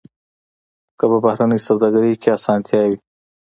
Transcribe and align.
که 0.97 1.05
په 1.11 1.17
بهرنۍ 1.23 1.59
سوداګرۍ 1.67 2.13
کې 2.21 2.29
اسانتیا 2.37 2.81
وي. 2.89 2.97